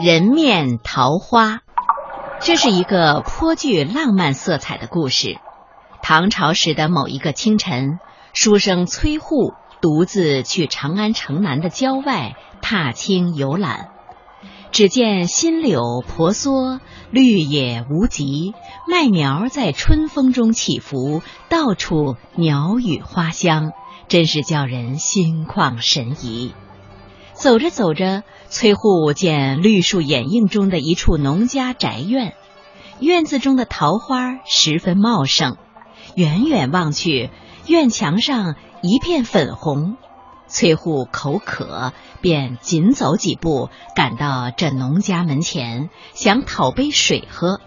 [0.00, 1.62] 人面桃花，
[2.40, 5.38] 这是一个颇具浪漫色彩的故事。
[6.02, 7.98] 唐朝时的某一个清晨，
[8.32, 13.88] 书生崔护独自去长安城南的郊外踏青游览，
[14.70, 16.78] 只见新柳婆娑，
[17.10, 18.54] 绿野无极，
[18.86, 23.72] 麦苗在春风中起伏，到处鸟语花香，
[24.06, 26.54] 真是叫人心旷神怡。
[27.38, 32.34] 走着走着，崔护见绿树掩映中的一处农家宅院，
[32.98, 35.56] 院子中的桃花十分茂盛，
[36.16, 37.30] 远远望去，
[37.68, 39.96] 院墙上一片粉红。
[40.48, 47.60] 崔护口渴，便紧走几步，赶到这农家门前，想讨杯水喝。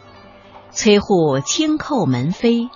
[0.72, 2.70] 崔护轻叩门扉，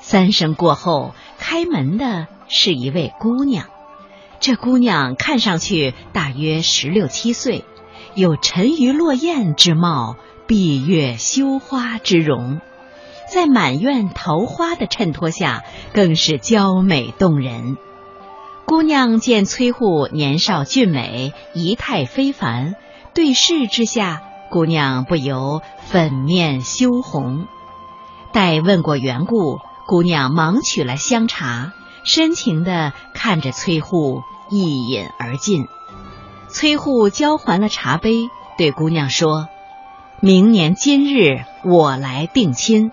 [0.00, 3.68] 三声过后，开门的是一位姑娘。
[4.42, 7.64] 这姑娘看上去大约十六七岁，
[8.16, 10.16] 有沉鱼落雁之貌，
[10.48, 12.60] 闭月羞花之容，
[13.32, 15.62] 在满院桃花的衬托下，
[15.94, 17.76] 更是娇美动人。
[18.66, 22.74] 姑娘见崔护年少俊美，仪态非凡，
[23.14, 27.46] 对视之下，姑娘不由粉面羞红。
[28.32, 31.72] 待问过缘故，姑娘忙取来香茶，
[32.04, 34.22] 深情地看着崔护。
[34.54, 35.66] 一饮而尽，
[36.50, 39.48] 崔护交还了茶杯，对姑娘说
[40.20, 42.90] ：“明年今日我来定亲，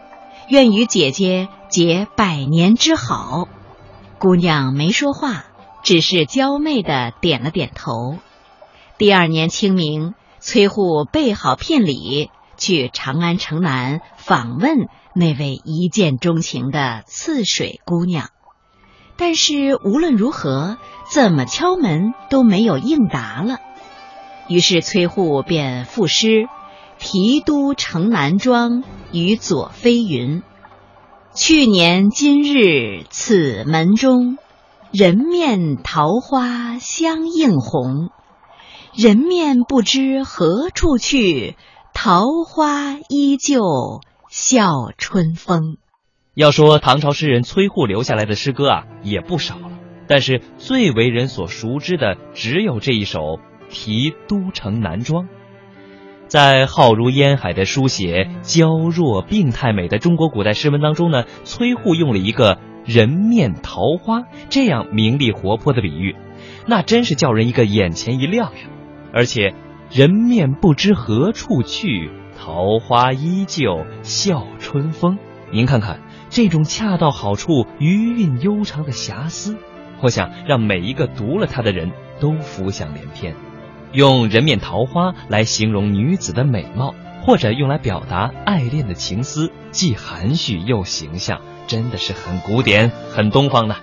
[0.47, 3.49] 愿与姐姐结百年之好。”
[4.19, 5.47] 姑娘没说话，
[5.83, 8.15] 只是娇媚的点了点头。
[8.97, 18.29] 第二年清明，崔护备好聘礼，去长安城南访问那位一见钟情的刺水姑娘。
[19.19, 20.77] 但是无论如何，
[21.11, 23.57] 怎么敲门都没有应答了。
[24.47, 26.47] 于是崔护便赋诗
[26.97, 30.41] ：“提督城南庄，与左飞云。
[31.35, 34.37] 去年今日此门中，
[34.91, 38.09] 人面桃花相映红。
[38.95, 41.57] 人面不知何处去，
[41.93, 45.75] 桃花依旧笑春风。”
[46.39, 49.71] 要说唐朝诗人崔护留下来的诗歌啊，也不少了，
[50.07, 53.19] 但是最为人所熟知的只有这一首
[53.69, 55.25] 《题都城南庄》。
[56.29, 62.57] 在浩如烟海的书写娇弱病态美的中国古代诗文当中呢，崔护用了一个
[62.87, 66.15] “人面桃花”这样明丽活泼的比喻，
[66.65, 68.61] 那真是叫人一个眼前一亮呀！
[69.11, 69.53] 而且
[69.91, 75.19] “人面不知何处去，桃花依旧笑春风”，
[75.51, 75.99] 您看看。
[76.29, 79.57] 这种恰到好处、余韵悠长的遐思，
[80.01, 83.35] 我想让每一个读了它的人都浮想联翩。
[83.91, 93.75] 用人面桃花来形容女子的美貌，或者用来表达爱恋的情思，既含蓄又形象，真的是很古典、很东方呢。